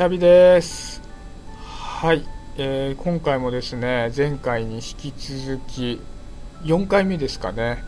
[0.00, 1.02] シャビです。
[1.58, 2.24] はい、
[2.56, 6.00] えー、今回もですね前回に引き続き
[6.62, 7.84] 4回目ですかね。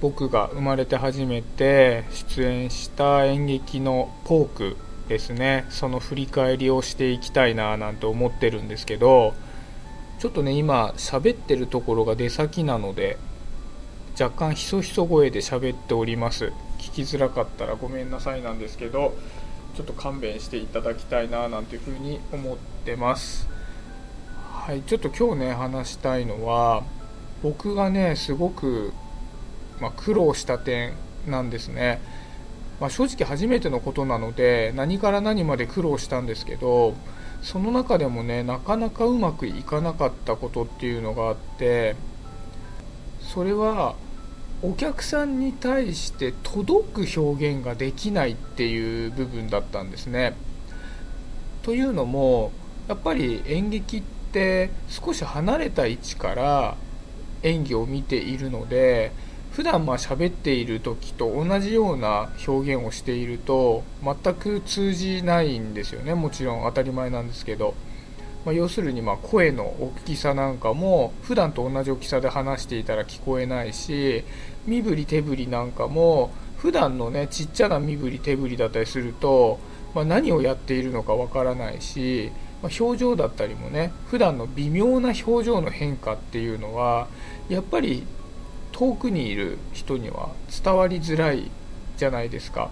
[0.00, 2.02] 僕が生まれて初めて
[2.34, 5.64] 出演した演劇のポークですね。
[5.70, 9.32] その振り返りをしていきたいななんて思ってるんですけど
[10.18, 13.18] ちょっとね今喋ってるところが出先なので
[14.20, 16.52] 若干ひそひそ声で喋っております。
[16.80, 19.14] 聞きづらかったらごめんなさいなんですけど
[19.74, 23.48] ちょっと勘弁していただきたいななんていうふうに思ってます。
[24.64, 26.84] はいちょっと今日ね話したいのは
[27.42, 28.92] 僕がねすごく、
[29.80, 30.92] まあ、苦労した点
[31.26, 32.00] なんですね、
[32.80, 36.94] まあ、正直初めてのことなので何から何まで苦労したんですけど
[37.42, 41.96] その中でもねなかなかうまくいかなかったことっていうのがあって
[43.20, 43.96] それは
[44.64, 50.34] お客さんに対して届く表現ができないっていう部分だったんですね。
[51.62, 52.52] というのも
[52.86, 54.02] やっぱり演劇っ
[54.32, 56.76] て少し離れた位置から
[57.42, 59.10] 演技を見ているので
[59.50, 67.74] 普段まあ喋っている時と同じような表現をしていると全く通じないんですよねもちろん当たり前なんですけど。
[68.44, 74.24] まあ、要するにま声の大きさなんかも普段と同じ大きさで話していたら聞こえないし
[74.66, 79.58] 身振り手振りなんかも普段のねちっちゃな身振り手振りだったりすると、
[79.94, 87.08] まあ、何をやっているのかわからないし、まあ、表情だったりもね普段の微妙な表情の変化っていうのは
[87.48, 88.04] やっぱり
[88.72, 90.30] 遠くにいる人には
[90.64, 91.50] 伝わりづらい
[91.96, 92.70] じゃないですか。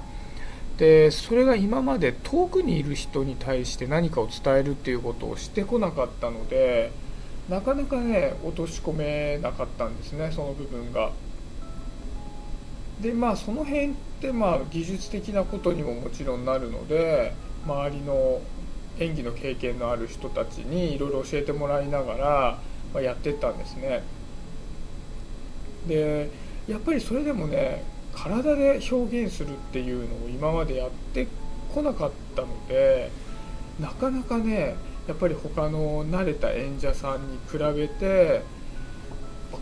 [0.80, 6.90] でそれが今まで遠くにいる人に対して何かを伝えるっていうことをしてこなかったので
[7.50, 11.12] なかなかね落とし込めなかったんですねその部分が。
[13.02, 13.92] でまあその辺っ
[14.22, 17.34] てまあ技術的なことにももちろんなるので
[17.66, 18.40] 周りの
[18.98, 22.58] 演技の経験のある人たちにいろいろ教えてもらいながら、
[22.92, 24.02] まやってったんですね。
[25.86, 26.30] で
[26.66, 27.84] やっぱりそれでもね
[28.22, 31.26] 体で表現するっていうのを今までやって
[31.74, 33.10] こなかったので
[33.80, 34.76] なかなかね
[35.08, 38.42] やっぱり他の慣れた演者さんに比べて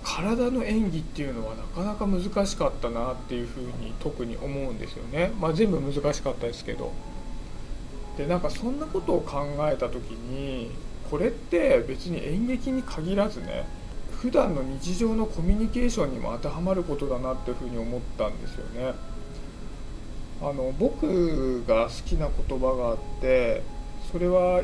[0.03, 6.93] 体の演技っていうのはなかなか難しかったなっていうふうに特に思うんですよね、まあ、全部難しかったですけど。
[8.19, 10.73] でなんかそんなことを考えた時に
[11.09, 13.65] これって別に演劇に限らずね
[14.21, 18.95] 普段の日常のコミュニケーションにも当てはまることだなっていうふうに思ったんですよね。
[20.41, 23.63] あの僕が好きな言葉があって
[24.13, 24.63] それは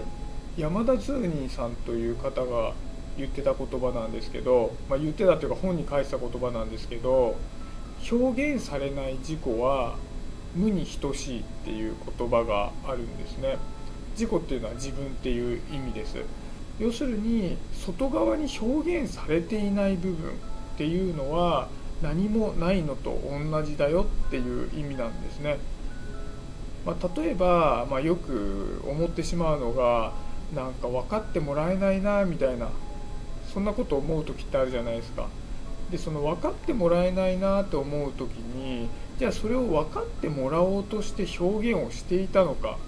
[0.56, 2.72] 山田ズーニーさんという方が
[3.16, 7.37] 言ってた言葉なんですけど、まあ、言ってたというか本に書いてた言葉なんですけど
[8.10, 9.97] 表現されない事故は
[10.54, 13.56] 無に等しいっていう言葉があるんですね。
[14.14, 16.19] 事故っていうのは自分っていう意味です。
[16.78, 20.32] 要するに外側に表現されていない部分っ
[20.76, 21.68] ていうのは
[22.02, 23.20] 何もないのと
[23.50, 25.58] 同じだよっていう意味なんですね。
[26.84, 30.12] まあ、例えば、まあ、よく思ってしまうのが
[30.54, 32.68] なんか分かってもらえないなみたいな
[33.52, 35.28] そんなこと思う時ってあるじゃないですか。
[35.90, 42.78] でその分かってもらえないなと思う時にじゃあそれを分かってもらおうとして表現をしていたのか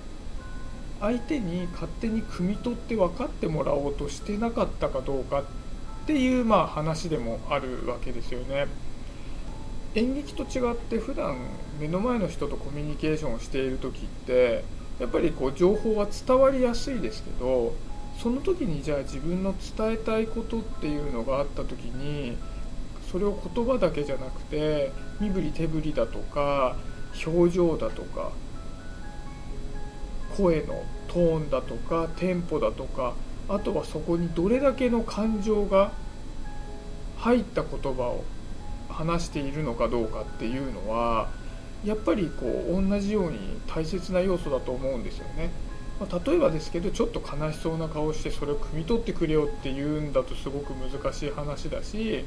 [1.00, 5.44] 相手に勝手に汲み取って分かってもらおうとしてなかったかどうかっ
[6.06, 8.66] ていうまあ話でもあるわけですよね。
[9.94, 11.38] 演劇と違って普段
[11.80, 14.62] 目の前の人とコミュニケーションをしている時って
[15.00, 17.74] やっぱりこう情報は伝わりやすいですけど
[18.22, 22.36] その時にじゃあ自分の伝えたいことっていうのがあった時に
[23.10, 26.76] それを言葉だけじゃなくて身振り手振りだとか
[27.26, 28.32] 表情だとか
[30.36, 33.14] 声のトーンだとかテンポだとか
[33.48, 35.92] あとはそこにどれだけの感情が
[37.18, 38.24] 入った言葉を
[38.88, 41.28] 話しているのかどうかっていうのは
[41.84, 45.50] やっぱりこう同じように大切な要素だと思うんですよね。
[46.00, 52.24] ま、例えばですけどちょっと悲しそうな顔してそれを汲み取ってくれよって言うんだとすごく難しい話だし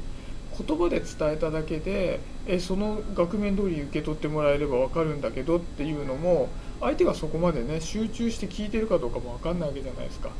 [0.66, 6.48] 言葉で伝えただけでえその額面通り受け取ってもらえれば分かるんだけどっていうのも
[6.80, 10.30] 相手がそこまでね集中して聞いてるかどうかも分かんないわけじゃないですか。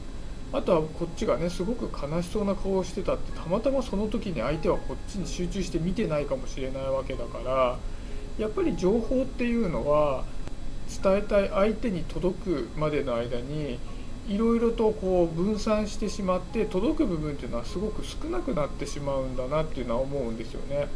[0.53, 7.79] あとはこっちがねすごく悲しそうな顔をしてたってたまたまその時に相手はこっちに集中して見てないかもしれないわけだから
[8.37, 10.25] やっぱり情報っていうのは
[11.03, 13.79] 伝えたい相手に届くまでの間に
[14.29, 20.89] いろいろとこう分散してしまって届く部分っていうのはすごく少なくなってしまうんだなっていうのは思うんですよね。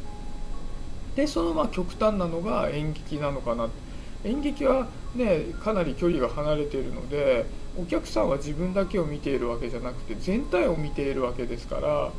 [1.17, 3.69] でそのまあ極端なのが演劇なのかな
[4.25, 7.47] 演劇はねかなり距離が離れているので
[7.81, 12.11] お客さんは自分だけを見ているわけじゃなくて全体を見ているわけですから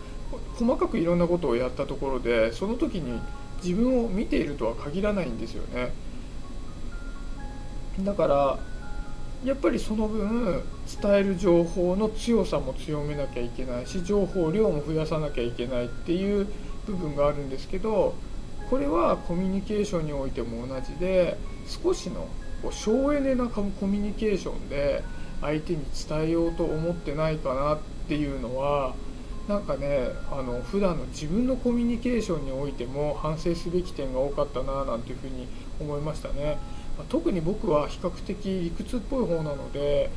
[0.56, 3.20] 細かくいろんなことをやったところでその時に
[3.64, 5.94] 自分を見ているとは限らないんですよね
[8.02, 8.60] だから
[9.46, 10.64] やっぱりその分
[11.02, 16.48] 伝える情報の強さも強めなきゃいけないし情報量も増やさなきゃいけないっていう
[16.88, 18.16] 部分があるんですけど
[18.70, 21.38] これはコミュニケーションにおいても同じで
[21.68, 22.28] 少しの
[22.72, 25.04] 省エネなコミュニケーションで
[25.42, 28.96] 相手に伝えようと思ってないかなっていうのは
[29.48, 35.48] なんかねあの普段の自分のコミュニケーションにおいても反省すべき点が多かったななんていうふうに
[35.80, 36.58] 思いましたね。
[37.10, 40.10] 特に僕は比較的理屈っぽい方なので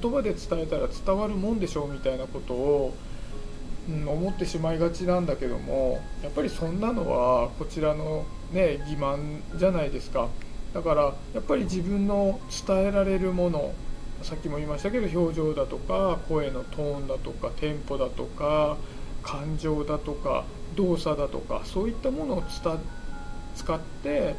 [0.00, 2.94] 言葉で伝えたら伝わるもんでしょうみたいなことを、
[3.88, 10.28] うん、思ってしまいがちなんだけどもやっぱりそんなのはこちらの、ね、欺瞞じゃないですか。
[10.74, 11.02] だから
[11.32, 13.72] やっぱり自分の伝えられるもの
[14.22, 18.76] さっきも言いましたけど表情だとか声のトーンだとかテンポだとか
[19.22, 20.44] 感情だとか
[20.74, 22.42] 動作だとかそういったものを
[23.54, 24.34] 使って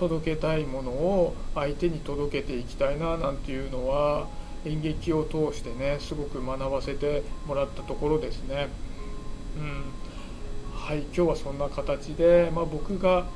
[0.00, 4.28] 届けたいものを相手に届けていきたいななんていうのは
[4.64, 8.68] 演劇を通してねすごく学ばせてもらったところですね。
[9.58, 9.82] うん、
[10.74, 13.26] はい今日はそんな形で、まあ、僕が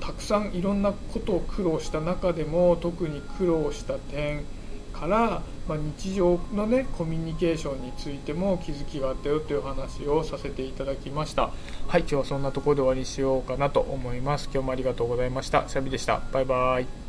[0.00, 4.44] たくさんいろんなことを苦労した中でも特に苦労した点
[4.92, 11.50] から、まあ、日常のねコミュニケーションについても気づきがあったよという話をさせていただきました。
[11.88, 14.48] はい今日はそんなところで終わりにしようかなと思います。
[14.52, 15.68] 今日もありがとうございました。
[15.68, 16.22] シャビでした。
[16.32, 17.05] バイバイ。